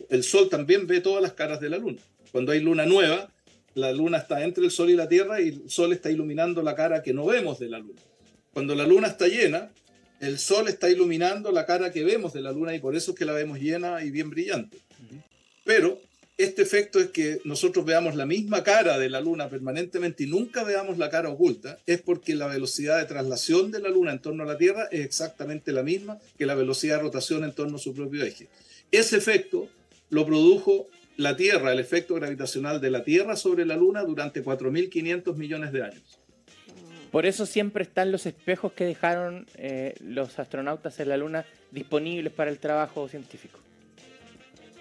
El 0.08 0.23
Sol 0.23 0.49
también 0.49 0.87
ve 0.87 1.00
todas 1.00 1.23
las 1.23 1.32
caras 1.32 1.61
de 1.61 1.68
la 1.68 1.78
Luna. 1.78 2.00
Cuando 2.30 2.52
hay 2.52 2.61
luna 2.61 2.87
nueva, 2.87 3.30
la 3.75 3.92
Luna 3.92 4.18
está 4.18 4.42
entre 4.44 4.64
el 4.64 4.70
Sol 4.70 4.90
y 4.90 4.96
la 4.96 5.08
Tierra 5.08 5.40
y 5.40 5.49
el 5.49 5.70
Sol 5.70 5.92
está 5.92 6.11
iluminando 6.11 6.62
la 6.62 6.75
cara 6.75 7.02
que 7.02 7.12
no 7.12 7.26
vemos 7.26 7.58
de 7.58 7.68
la 7.68 7.78
Luna. 7.78 8.00
Cuando 8.52 8.75
la 8.75 8.87
Luna 8.87 9.08
está 9.08 9.26
llena, 9.26 9.73
el 10.20 10.38
Sol 10.38 10.68
está 10.68 10.88
iluminando 10.88 11.50
la 11.50 11.66
cara 11.66 11.90
que 11.90 12.04
vemos 12.04 12.32
de 12.32 12.40
la 12.40 12.52
Luna 12.52 12.75
y 12.75 12.78
por 12.78 12.94
eso 12.94 13.11
es 13.11 13.18
que 13.18 13.25
la 13.25 13.32
vemos 13.32 13.58
llena 13.58 14.04
y 14.04 14.11
bien 14.11 14.30
brillante. 14.30 14.78
Pero 15.64 16.00
este 16.37 16.62
efecto 16.62 16.99
es 16.99 17.11
que 17.11 17.41
nosotros 17.45 17.85
veamos 17.85 18.17
la 18.17 18.26
misma 18.26 18.64
cara 18.64 18.99
de 18.99 19.09
la 19.09 19.21
Luna 19.21 19.49
permanentemente 19.49 20.25
y 20.25 20.26
nunca 20.26 20.64
veamos 20.64 20.99
la 20.99 21.09
cara 21.09 21.29
oculta, 21.29 21.79
es 21.87 22.00
porque 22.03 22.35
la 22.35 22.49
velocidad 22.49 22.99
de 22.99 23.05
traslación 23.05 23.71
de 23.71 23.81
la 23.81 23.88
Luna 23.88 24.12
en 24.12 24.19
torno 24.19 24.43
a 24.43 24.47
la 24.47 24.59
Tierra 24.59 24.88
es 24.91 25.05
exactamente 25.05 25.71
la 25.71 25.85
misma 25.85 26.19
que 26.37 26.47
la 26.47 26.57
velocidad 26.57 26.97
de 26.97 27.03
rotación 27.03 27.45
en 27.45 27.53
torno 27.53 27.76
a 27.76 27.81
su 27.81 27.95
propio 27.95 28.25
eje. 28.25 28.49
Ese 28.91 29.17
efecto 29.17 29.69
lo 30.11 30.26
produjo 30.26 30.88
la 31.17 31.37
Tierra, 31.37 31.73
el 31.73 31.79
efecto 31.79 32.17
gravitacional 32.17 32.81
de 32.81 32.91
la 32.91 33.05
Tierra 33.05 33.37
sobre 33.37 33.64
la 33.64 33.76
Luna 33.76 34.03
durante 34.03 34.45
4.500 34.45 35.37
millones 35.37 35.73
de 35.73 35.83
años. 35.85 36.19
Por 37.12 37.26
eso 37.26 37.47
siempre 37.47 37.85
están 37.85 38.11
los 38.11 38.26
espejos 38.26 38.73
que 38.73 38.85
dejaron 38.85 39.47
eh, 39.55 39.95
los 40.00 40.37
astronautas 40.41 40.99
en 40.99 41.11
la 41.11 41.17
Luna 41.17 41.47
disponibles 41.71 42.33
para 42.33 42.50
el 42.50 42.59
trabajo 42.59 43.09
científico. 43.09 43.61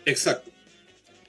Exacto. 0.04 0.50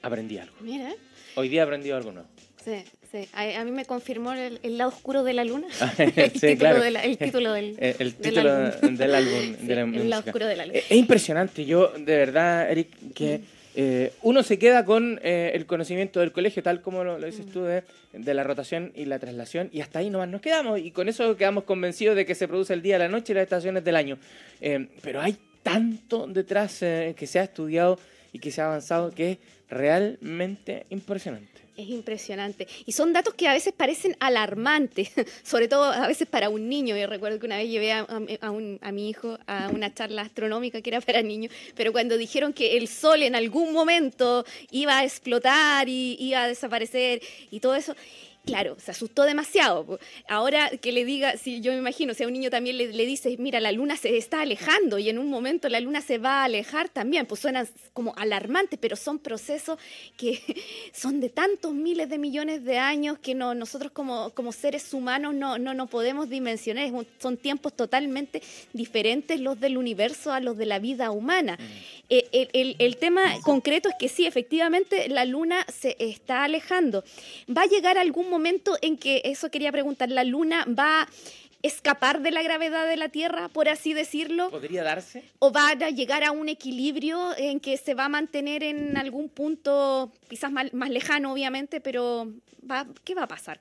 Aprendí 0.04 0.38
algo. 0.38 0.54
Mira. 0.60 0.92
Hoy 1.36 1.48
día 1.48 1.62
aprendí 1.64 1.90
algo 1.90 2.12
nuevo. 2.12 2.28
Sí, 2.64 2.82
sí. 3.10 3.28
A, 3.32 3.60
a 3.60 3.64
mí 3.64 3.70
me 3.72 3.84
confirmó 3.84 4.32
el, 4.32 4.58
el, 4.62 4.78
lado 4.78 4.90
oscuro 4.90 5.24
de 5.24 5.32
la 5.34 5.44
luna. 5.44 5.66
el, 5.98 6.12
sí, 6.32 6.40
título 6.40 6.56
claro. 6.56 6.82
de 6.82 6.90
la, 6.90 7.02
el 7.04 7.18
título 7.18 7.52
del, 7.52 7.76
el, 7.80 7.96
el 7.98 8.14
título 8.14 8.54
del 8.54 8.72
álbum. 8.72 8.96
Del 8.96 9.14
álbum 9.14 9.56
sí, 9.60 9.66
de 9.66 9.74
la 9.74 9.80
el 9.80 9.86
música. 9.86 10.04
lado 10.04 10.22
oscuro 10.26 10.46
de 10.46 10.56
la 10.56 10.66
luna. 10.66 10.78
Es 10.78 10.92
impresionante. 10.92 11.64
Yo, 11.64 11.88
de 11.88 12.16
verdad, 12.16 12.70
Eric, 12.70 12.88
que 13.14 13.40
eh, 13.76 14.12
uno 14.22 14.42
se 14.42 14.58
queda 14.58 14.84
con 14.84 15.20
eh, 15.22 15.52
el 15.54 15.66
conocimiento 15.66 16.20
del 16.20 16.32
colegio, 16.32 16.62
tal 16.62 16.80
como 16.80 17.02
lo, 17.02 17.18
lo 17.18 17.26
dices 17.26 17.46
tú, 17.46 17.62
de, 17.62 17.82
de, 18.12 18.34
la 18.34 18.44
rotación 18.44 18.92
y 18.94 19.04
la 19.04 19.18
traslación, 19.18 19.68
y 19.72 19.80
hasta 19.80 19.98
ahí 19.98 20.10
nomás 20.10 20.28
nos 20.28 20.40
quedamos. 20.40 20.78
Y 20.78 20.90
con 20.92 21.08
eso 21.08 21.36
quedamos 21.36 21.64
convencidos 21.64 22.14
de 22.14 22.24
que 22.24 22.34
se 22.34 22.46
produce 22.46 22.72
el 22.72 22.82
día, 22.82 22.98
la 22.98 23.08
noche 23.08 23.32
y 23.32 23.34
las 23.34 23.42
estaciones 23.42 23.84
del 23.84 23.96
año. 23.96 24.18
Eh, 24.60 24.88
pero 25.02 25.20
hay 25.20 25.36
tanto 25.62 26.26
detrás 26.26 26.78
que 26.80 27.26
se 27.26 27.38
ha 27.38 27.44
estudiado 27.44 27.98
y 28.32 28.38
que 28.38 28.50
se 28.50 28.60
ha 28.60 28.66
avanzado 28.66 29.10
que 29.12 29.32
es 29.32 29.38
realmente 29.68 30.86
impresionante. 30.90 31.64
Es 31.76 31.88
impresionante. 31.88 32.68
Y 32.86 32.92
son 32.92 33.12
datos 33.12 33.34
que 33.34 33.48
a 33.48 33.52
veces 33.52 33.72
parecen 33.72 34.16
alarmantes, 34.20 35.10
sobre 35.42 35.66
todo 35.66 35.84
a 35.84 36.06
veces 36.06 36.28
para 36.28 36.48
un 36.48 36.68
niño. 36.68 36.96
Yo 36.96 37.08
recuerdo 37.08 37.40
que 37.40 37.46
una 37.46 37.56
vez 37.56 37.68
llevé 37.68 37.92
a, 37.92 38.06
a, 38.40 38.50
un, 38.50 38.78
a, 38.80 38.92
mi 38.92 39.10
hijo 39.10 39.38
a 39.48 39.70
una 39.70 39.92
charla 39.92 40.22
astronómica 40.22 40.80
que 40.80 40.90
era 40.90 41.00
para 41.00 41.20
niños, 41.22 41.52
pero 41.74 41.90
cuando 41.90 42.16
dijeron 42.16 42.52
que 42.52 42.76
el 42.76 42.86
Sol 42.86 43.24
en 43.24 43.34
algún 43.34 43.72
momento 43.72 44.44
iba 44.70 45.00
a 45.00 45.04
explotar 45.04 45.88
y 45.88 46.16
iba 46.20 46.44
a 46.44 46.48
desaparecer 46.48 47.20
y 47.50 47.58
todo 47.58 47.74
eso, 47.74 47.96
claro, 48.44 48.76
se 48.78 48.90
asustó 48.90 49.24
demasiado. 49.24 49.98
Ahora 50.28 50.70
que 50.70 50.92
le 50.92 51.04
diga, 51.04 51.36
si 51.36 51.60
yo 51.60 51.72
me 51.72 51.78
imagino, 51.78 52.14
si 52.14 52.22
a 52.22 52.26
un 52.26 52.32
niño 52.32 52.50
también 52.50 52.76
le, 52.76 52.92
le 52.92 53.06
dices, 53.06 53.38
mira, 53.38 53.60
la 53.60 53.72
luna 53.72 53.96
se 53.96 54.16
está 54.16 54.42
alejando 54.42 54.98
y 54.98 55.08
en 55.08 55.18
un 55.18 55.28
momento 55.30 55.68
la 55.68 55.80
luna 55.80 56.00
se 56.00 56.18
va 56.18 56.42
a 56.42 56.44
alejar 56.44 56.88
también, 56.88 57.26
pues 57.26 57.40
suenan 57.40 57.68
como 57.92 58.14
alarmantes, 58.16 58.78
pero 58.80 58.96
son 58.96 59.18
procesos 59.18 59.78
que 60.16 60.40
son 60.92 61.20
de 61.20 61.30
tantos 61.30 61.72
miles 61.72 62.08
de 62.08 62.18
millones 62.18 62.64
de 62.64 62.78
años 62.78 63.18
que 63.18 63.34
no, 63.34 63.54
nosotros 63.54 63.92
como, 63.92 64.30
como 64.30 64.52
seres 64.52 64.92
humanos 64.92 65.34
no, 65.34 65.58
no, 65.58 65.74
no 65.74 65.86
podemos 65.86 66.28
dimensionar. 66.28 66.90
Son 67.18 67.36
tiempos 67.36 67.74
totalmente 67.74 68.42
diferentes 68.72 69.40
los 69.40 69.58
del 69.58 69.78
universo 69.78 70.32
a 70.32 70.40
los 70.40 70.56
de 70.56 70.66
la 70.66 70.78
vida 70.78 71.10
humana. 71.10 71.58
Mm. 71.58 71.64
El, 72.10 72.48
el, 72.52 72.76
el 72.78 72.96
tema 72.96 73.22
concreto 73.42 73.88
es 73.88 73.94
que 73.98 74.08
sí, 74.08 74.26
efectivamente, 74.26 75.08
la 75.08 75.24
luna 75.24 75.64
se 75.72 75.96
está 75.98 76.44
alejando. 76.44 77.04
Va 77.48 77.62
a 77.62 77.66
llegar 77.66 77.96
algún 77.96 78.28
momento 78.28 78.33
en 78.82 78.96
que, 78.96 79.22
eso 79.24 79.50
quería 79.50 79.72
preguntar, 79.72 80.10
la 80.10 80.24
luna 80.24 80.66
va 80.66 81.02
a 81.02 81.08
escapar 81.62 82.20
de 82.20 82.30
la 82.30 82.42
gravedad 82.42 82.86
de 82.86 82.96
la 82.96 83.08
Tierra, 83.08 83.48
por 83.48 83.68
así 83.68 83.94
decirlo. 83.94 84.50
¿Podría 84.50 84.82
darse? 84.82 85.24
¿O 85.38 85.50
va 85.50 85.70
a 85.70 85.90
llegar 85.90 86.22
a 86.22 86.30
un 86.30 86.48
equilibrio 86.48 87.36
en 87.38 87.58
que 87.58 87.78
se 87.78 87.94
va 87.94 88.04
a 88.04 88.08
mantener 88.08 88.62
en 88.62 88.96
algún 88.98 89.30
punto, 89.30 90.12
quizás 90.28 90.52
más, 90.52 90.74
más 90.74 90.90
lejano, 90.90 91.32
obviamente, 91.32 91.80
pero 91.80 92.30
va, 92.70 92.86
¿qué 93.04 93.14
va 93.14 93.22
a 93.22 93.28
pasar? 93.28 93.60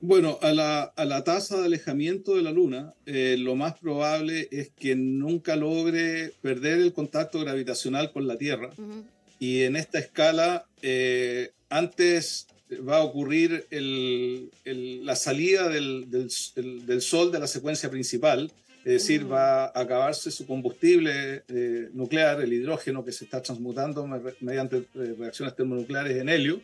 Bueno, 0.00 0.38
a 0.42 0.52
la, 0.52 0.82
a 0.82 1.04
la, 1.06 1.24
tasa 1.24 1.58
de 1.58 1.64
alejamiento 1.64 2.36
de 2.36 2.42
la 2.42 2.52
Luna, 2.52 2.92
eh, 3.06 3.36
lo 3.38 3.56
más 3.56 3.78
probable 3.78 4.48
es 4.50 4.68
que 4.68 4.96
nunca 4.96 5.56
logre 5.56 6.32
perder 6.42 6.80
el 6.80 6.92
contacto 6.92 7.40
gravitacional 7.40 8.12
con 8.12 8.26
la 8.26 8.36
Tierra. 8.36 8.70
Uh 8.76 8.82
-huh. 8.82 9.04
Y 9.38 9.62
en 9.62 9.76
esta 9.76 9.98
escala, 9.98 10.66
eh, 10.82 11.52
antes 11.70 12.48
va 12.80 12.98
a 12.98 13.02
ocurrir 13.02 13.66
el, 13.70 14.50
el, 14.64 15.04
la 15.04 15.16
salida 15.16 15.68
del, 15.68 16.10
del, 16.10 16.86
del, 16.86 17.00
Sol 17.02 17.32
de 17.32 17.40
la 17.40 17.46
secuencia 17.46 17.90
principal, 17.90 18.50
es 18.84 18.92
decir, 18.92 19.24
uh 19.24 19.28
-huh. 19.28 19.32
va 19.32 19.64
a 19.64 19.80
acabarse 19.80 20.30
su 20.30 20.46
combustible 20.46 21.42
eh, 21.48 21.88
nuclear, 21.92 22.40
el 22.40 22.52
hidrógeno 22.52 23.04
que 23.04 23.12
se 23.12 23.24
está 23.24 23.40
transmutando 23.40 24.06
mediante 24.40 24.76
eh, 24.76 25.14
reacciones 25.18 25.54
termonucleares 25.56 26.16
en 26.16 26.28
helio. 26.28 26.60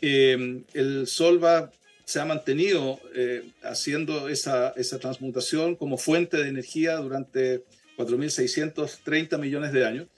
Eh, 0.00 0.62
el 0.74 1.06
Sol 1.06 1.42
va 1.42 1.70
se 2.10 2.18
ha 2.18 2.24
mantenido 2.24 2.98
eh, 3.14 3.44
haciendo 3.62 4.28
esa, 4.28 4.70
esa, 4.70 4.98
transmutación 4.98 5.76
como 5.76 5.96
fuente 5.96 6.38
de 6.38 6.48
energía 6.48 6.96
durante 6.96 7.62
4.630 7.96 9.38
millones 9.38 9.72
de 9.72 9.86
años 9.86 10.08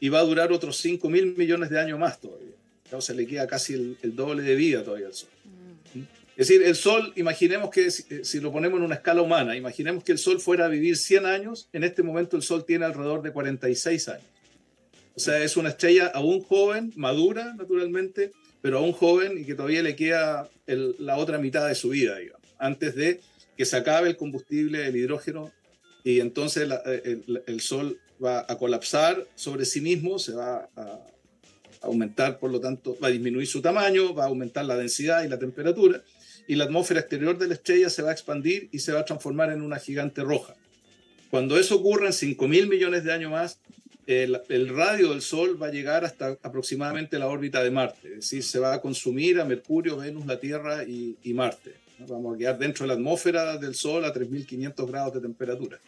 y 0.00 0.08
va 0.08 0.20
a 0.20 0.22
durar 0.22 0.50
otros 0.50 0.82
5.000 0.82 1.36
millones 1.36 1.68
de 1.68 1.78
años 1.78 1.98
más 1.98 2.18
todavía. 2.18 2.54
O 2.98 3.00
sea, 3.00 3.14
le 3.14 3.26
queda 3.26 3.46
casi 3.46 3.74
el, 3.74 3.96
el, 4.02 4.14
doble 4.16 4.42
de 4.42 4.54
vida 4.54 4.82
todavía 4.82 5.06
al 5.06 5.14
Sol. 5.14 5.30
Mm. 5.94 6.00
Es 6.36 6.48
decir, 6.48 6.62
el 6.62 6.74
Sol, 6.74 7.12
imaginemos 7.16 7.70
que 7.70 7.90
si, 7.90 8.40
lo 8.40 8.50
ponemos 8.52 8.78
en 8.78 8.86
una 8.86 8.94
escala 8.94 9.20
humana, 9.20 9.54
imaginemos 9.54 10.02
que 10.02 10.12
el 10.12 10.18
Sol 10.18 10.40
fuera 10.40 10.64
a 10.64 10.68
vivir 10.68 10.96
100 10.96 11.26
años, 11.26 11.68
en 11.72 11.84
este 11.84 12.02
momento 12.02 12.36
el 12.36 12.42
Sol 12.42 12.64
tiene 12.64 12.86
alrededor 12.86 13.22
de 13.22 13.32
46 13.32 14.08
años. 14.08 14.24
O 15.14 15.20
sea, 15.20 15.44
es 15.44 15.58
una 15.58 15.68
estrella 15.68 16.06
aún 16.06 16.40
joven, 16.42 16.92
madura 16.96 17.54
naturalmente, 17.54 18.32
pero 18.62 18.78
aún 18.78 18.92
joven 18.92 19.38
y 19.38 19.44
que 19.44 19.54
todavía 19.54 19.82
le 19.82 19.94
queda 19.94 20.48
la 20.66 21.18
otra 21.18 21.36
mitad 21.36 21.68
de 21.68 21.74
su 21.74 21.90
vida, 21.90 22.16
digamos, 22.16 22.48
antes 22.58 22.94
de 22.94 23.20
que 23.56 23.66
se 23.66 23.76
acabe 23.76 24.08
el 24.08 24.16
combustible, 24.16 24.86
el 24.86 24.96
hidrógeno, 24.96 25.52
y 26.02 26.20
entonces 26.20 26.68
el, 27.46 27.60
Sol 27.60 28.00
va 28.24 28.46
a 28.48 28.56
colapsar 28.56 29.26
sobre 29.34 29.66
sí 29.66 29.80
mismo, 29.80 30.18
se 30.18 30.32
va 30.32 30.68
a 30.76 30.98
aumentar, 31.82 32.38
por 32.38 32.50
lo 32.50 32.60
tanto, 32.60 32.96
va 33.02 33.08
a 33.08 33.10
disminuir 33.10 33.46
su 33.46 33.60
tamaño, 33.60 34.14
va 34.14 34.24
a 34.24 34.28
aumentar 34.28 34.64
la 34.64 34.76
densidad 34.76 35.24
y 35.24 35.28
la 35.28 35.38
temperatura, 35.38 36.02
y 36.46 36.54
la 36.54 36.64
atmósfera 36.64 37.00
exterior 37.00 37.38
de 37.38 37.48
la 37.48 37.54
estrella 37.54 37.90
se 37.90 38.02
va 38.02 38.10
a 38.10 38.12
expandir 38.12 38.68
y 38.72 38.80
se 38.80 38.92
va 38.92 39.00
a 39.00 39.04
transformar 39.04 39.52
en 39.52 39.62
una 39.62 39.78
gigante 39.78 40.22
roja. 40.22 40.54
Cuando 41.30 41.58
eso 41.58 41.76
ocurra 41.76 42.08
en 42.08 42.12
5 42.12 42.48
mil 42.48 42.68
millones 42.68 43.04
de 43.04 43.12
años 43.12 43.30
más, 43.30 43.58
el, 44.06 44.68
radio 44.68 45.10
del 45.10 45.22
Sol 45.22 45.60
va 45.60 45.68
a 45.68 45.70
llegar 45.70 46.04
hasta 46.04 46.36
aproximadamente 46.42 47.18
la 47.18 47.28
órbita 47.28 47.62
de 47.62 47.70
Marte, 47.70 48.08
es 48.08 48.16
decir, 48.16 48.42
se 48.42 48.58
va 48.58 48.74
a 48.74 48.80
consumir 48.80 49.40
a 49.40 49.44
Mercurio, 49.44 49.96
Venus, 49.96 50.26
la 50.26 50.38
Tierra 50.38 50.84
y, 50.84 51.32
Marte. 51.32 51.74
Vamos 52.08 52.34
a 52.34 52.38
quedar 52.38 52.58
dentro 52.58 52.84
de 52.84 52.88
la 52.88 52.94
atmósfera 52.94 53.56
del 53.58 53.74
Sol 53.74 54.04
a 54.04 54.12
3.500 54.12 54.90
grados 54.90 55.14
de 55.14 55.20
temperatura. 55.20 55.78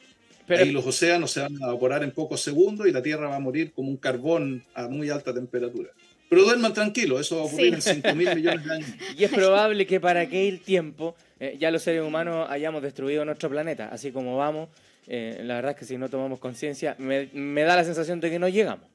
Pero, 0.47 0.63
Ahí 0.63 0.73
los 0.73 0.87
océanos 0.87 1.31
se 1.31 1.41
van 1.41 1.57
a 1.63 1.67
evaporar 1.67 2.03
en 2.05 2.11
pocos 2.11 2.41
segundos 2.41 2.87
y 2.87 2.93
la 2.93 3.03
Tierra 3.03 3.29
va 3.29 3.37
a 3.37 3.41
morir 3.41 3.73
como 3.73 3.89
un 3.89 3.97
carbón 3.97 4.63
a 4.75 4.89
muy 4.89 5.09
alta 5.11 5.33
temperatura. 5.33 5.91
Pero 6.29 6.45
duerman 6.45 6.73
tranquilos, 6.75 7.21
eso 7.21 7.37
va 7.37 7.43
a 7.43 7.45
ocurrir 7.45 7.75
en 7.75 7.83
5 7.83 8.15
mil 8.15 8.35
millones 8.35 8.65
de 8.65 8.75
años. 8.75 8.89
Y 9.17 9.25
es 9.25 9.31
probable 9.31 9.87
que 9.87 10.01
para 10.01 10.21
aquel 10.21 10.61
tiempo 10.61 11.15
eh, 11.39 11.57
ya 11.59 11.71
los 11.71 11.83
seres 11.83 12.03
humanos 12.03 12.47
hayamos 12.51 12.83
destruido 12.83 13.25
nuestro 13.25 13.49
planeta. 13.51 13.89
Así 13.89 14.11
como 14.11 14.37
vamos, 14.37 14.69
eh, 15.07 15.41
la 15.45 15.57
verdad 15.57 15.73
es 15.73 15.79
que 15.79 15.85
si 15.85 15.99
no 15.99 16.09
tomamos 16.09 16.39
conciencia, 16.39 16.97
me, 16.99 17.27
da 17.63 17.77
la 17.77 17.85
sensación 17.85 18.21
de 18.21 18.31
que 18.31 18.39
no 18.39 18.49
llegamos. 18.49 18.87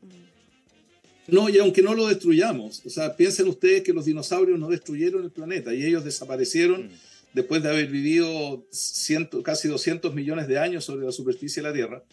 No, 1.27 1.47
y 1.47 1.59
aunque 1.59 1.83
no 1.83 1.93
lo 1.93 2.07
destruyamos, 2.07 2.83
o 2.85 2.89
sea, 2.89 3.15
piensen 3.15 3.47
ustedes 3.47 3.83
que 3.83 3.93
los 3.93 4.05
dinosaurios 4.05 4.57
no 4.57 4.67
destruyeron 4.67 5.23
el 5.23 5.29
planeta 5.29 5.73
y 5.73 5.85
ellos 5.85 6.03
desaparecieron 6.03 6.87
mm. 6.87 6.89
Después 7.33 7.63
de 7.63 7.69
haber 7.69 7.87
vivido 7.87 8.65
ciento, 8.71 9.43
casi 9.43 9.67
200 9.67 10.13
millones 10.13 10.47
de 10.47 10.59
años 10.59 10.85
sobre 10.85 11.05
la 11.05 11.11
superficie 11.11 11.61
de 11.61 11.69
la 11.69 11.73
Tierra. 11.73 12.03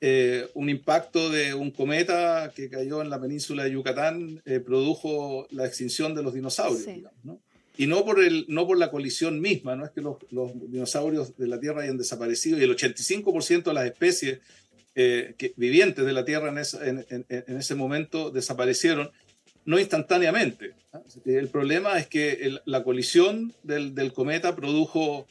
Eh, 0.00 0.46
un 0.54 0.70
impacto 0.70 1.28
de 1.28 1.54
un 1.54 1.72
cometa 1.72 2.52
que 2.54 2.68
cayó 2.68 3.02
en 3.02 3.10
la 3.10 3.20
península 3.20 3.64
de 3.64 3.72
Yucatán 3.72 4.40
eh, 4.44 4.60
produjo 4.60 5.48
la 5.50 5.66
extinción 5.66 6.14
de 6.14 6.22
los 6.22 6.34
dinosaurios, 6.34 6.86
Y 7.76 7.88
no 7.88 8.04
por, 8.04 8.22
el, 8.22 8.44
no 8.46 8.64
por 8.64 8.78
la 8.78 8.92
colisión 8.92 9.40
misma, 9.40 9.74
no 9.74 9.84
es 9.84 9.90
que 9.90 10.00
los, 10.00 10.18
dinosaurios 10.70 11.36
de 11.36 11.48
la 11.48 11.58
Tierra 11.58 11.82
hayan 11.82 11.98
desaparecido 11.98 12.58
y 12.58 12.62
el 12.62 12.76
85% 12.76 13.64
de 13.64 13.74
las 13.74 13.86
especies 13.86 14.38
eh, 14.94 15.34
que, 15.36 15.52
vivientes 15.56 16.04
de 16.04 16.12
la 16.12 16.24
Tierra 16.24 16.48
en, 16.48 17.06
en, 17.08 17.56
ese 17.56 17.74
momento 17.74 18.30
desaparecieron, 18.30 19.10
no 19.68 19.78
instantáneamente. 19.78 20.72
El 21.26 21.48
problema 21.48 21.98
es 21.98 22.06
que 22.06 22.58
la 22.64 22.82
colisión 22.82 23.52
del, 23.62 24.14
cometa 24.14 24.56
produjo 24.56 25.26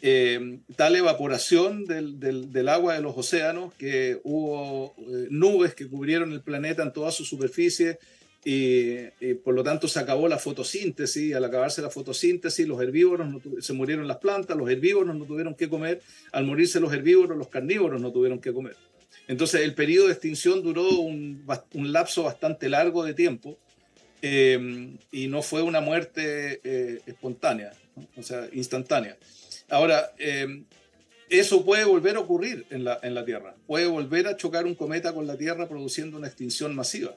eh, 0.00 0.60
tal 0.76 0.94
evaporación 0.94 1.86
del, 1.86 2.68
agua 2.68 2.94
de 2.94 3.00
los 3.00 3.18
océanos 3.18 3.74
que 3.74 4.20
hubo 4.22 4.94
eh, 4.96 5.26
nubes 5.30 5.74
que 5.74 5.88
cubrieron 5.88 6.30
el 6.32 6.40
planeta 6.40 6.84
en 6.84 6.92
toda 6.92 7.10
su 7.10 7.24
superficie 7.24 7.98
y, 8.44 9.34
por 9.42 9.54
lo 9.54 9.64
tanto 9.64 9.88
se 9.88 9.98
acabó 9.98 10.28
la 10.28 10.38
fotosíntesis. 10.38 11.34
Al 11.34 11.44
acabarse 11.44 11.82
la 11.82 11.90
fotosíntesis, 11.90 12.68
los 12.68 12.80
herbívoros 12.80 13.42
se 13.58 13.72
murieron 13.72 14.06
las 14.06 14.18
plantas, 14.18 14.56
los 14.56 14.70
herbívoros 14.70 15.16
no 15.16 15.24
tuvieron 15.24 15.56
que 15.56 15.68
comer. 15.68 16.00
Al 16.30 16.44
morirse 16.44 16.78
los 16.78 16.92
herbívoros, 16.92 17.36
los 17.36 17.48
carnívoros 17.48 18.00
no 18.00 18.12
tuvieron 18.12 18.40
que 18.40 18.52
comer. 18.52 18.76
Entonces 19.26 19.62
el 19.62 19.74
periodo 19.74 20.06
de 20.06 20.12
extinción 20.12 20.62
duró 20.62 20.88
un 20.90 21.42
lapso 21.92 22.22
bastante 22.22 22.68
largo 22.68 23.04
de 23.04 23.14
tiempo. 23.14 23.58
Eh, 24.22 24.96
y 25.12 25.28
no 25.28 25.42
fue 25.42 25.62
una 25.62 25.80
muerte 25.80 26.60
espontánea, 27.06 27.72
o 28.16 28.22
sea, 28.22 28.48
instantánea. 28.52 29.16
Ahora, 29.70 30.12
eh, 30.18 30.64
eso 31.28 31.64
puede 31.64 31.84
volver 31.84 32.16
a 32.16 32.20
ocurrir 32.20 32.66
en 32.70 32.84
la, 32.84 32.98
en 33.02 33.14
la 33.14 33.24
Tierra. 33.24 33.54
Puede 33.66 33.86
volver 33.86 34.26
a 34.26 34.36
chocar 34.36 34.66
un 34.66 34.74
cometa 34.74 35.14
con 35.14 35.26
la 35.26 35.36
Tierra 35.36 35.68
produciendo 35.68 36.18
una 36.18 36.26
extinción 36.26 36.74
masiva. 36.74 37.16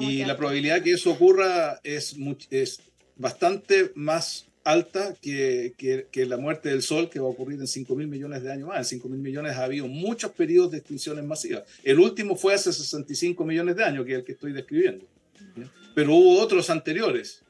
y 0.00 0.24
la 0.24 0.36
probabilidad 0.36 0.82
que 0.82 0.92
eso 0.92 1.10
ocurra 1.10 1.80
es, 1.84 2.16
es 2.50 2.80
bastante 3.16 3.92
más 3.94 4.46
alta 4.64 5.14
que, 5.20 5.74
que, 6.10 6.26
la 6.26 6.38
muerte 6.38 6.70
del 6.70 6.82
Sol, 6.82 7.10
que 7.10 7.20
va 7.20 7.26
a 7.26 7.30
ocurrir 7.30 7.60
en 7.60 7.66
5 7.66 7.94
mil 7.94 8.08
millones 8.08 8.42
de 8.42 8.50
años 8.50 8.68
más. 8.68 8.78
En 8.78 8.84
5 8.98 9.08
mil 9.10 9.20
millones 9.20 9.52
ha 9.52 9.64
habido 9.64 9.86
muchos 9.86 10.32
periodos 10.32 10.72
de 10.72 10.78
extinciones 10.78 11.24
masivas. 11.24 11.64
El 11.84 12.00
último 12.00 12.36
fue 12.36 12.54
hace 12.54 12.72
65 12.72 13.44
millones 13.44 13.76
de 13.76 13.84
años, 13.84 14.06
que 14.06 14.12
es 14.12 14.18
el 14.18 14.24
que 14.24 14.32
estoy 14.32 14.52
describiendo. 14.52 15.04
Pero 15.96 16.14
hubo 16.14 16.38
otros 16.40 16.68
anteriores. 16.68 17.42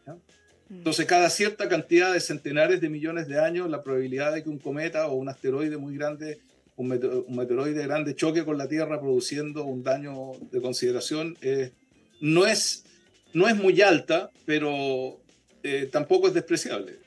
Entonces, 0.71 1.05
cada 1.07 1.31
cierta 1.31 1.69
cantidad 1.69 2.13
de 2.13 2.21
centenares 2.21 2.81
de 2.81 2.89
millones 2.89 3.27
de 3.27 3.41
años, 3.41 3.69
la 3.69 3.83
probabilidad 3.83 4.33
de 4.33 4.45
que 4.45 4.49
un 4.49 4.61
cometa 4.61 5.09
o 5.09 5.15
un 5.15 5.29
asteroide 5.29 5.77
muy 5.79 5.97
grande, 5.97 6.39
un, 6.77 6.87
meteoroide 6.87 7.85
grande 7.85 8.15
choque 8.15 8.45
con 8.45 8.57
la 8.57 8.69
Tierra 8.69 9.01
produciendo 9.01 9.65
un 9.65 9.83
daño 9.83 10.35
de 10.53 10.61
consideración 10.61 11.37
no, 12.21 12.47
es, 12.47 12.85
no 13.33 13.49
es 13.49 13.57
muy 13.57 13.83
alta, 13.83 14.31
pero 14.45 15.19
eh, 15.65 15.89
tampoco 15.91 16.29
es 16.29 16.35
despreciable. 16.35 17.01